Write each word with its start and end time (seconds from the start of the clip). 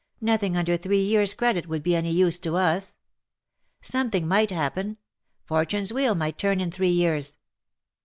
Nothing 0.19 0.57
under 0.57 0.77
three 0.77 1.07
years^ 1.07 1.37
credit 1.37 1.67
would 1.67 1.83
be 1.83 1.95
any 1.95 2.09
use 2.11 2.39
to 2.39 2.55
us. 2.55 2.95
Something 3.83 4.27
might 4.27 4.49
happen— 4.49 4.97
Fortune's 5.45 5.93
wheel 5.93 6.15
might 6.15 6.39
turn 6.39 6.59
in 6.59 6.71
three 6.71 6.89
years.' 6.89 7.37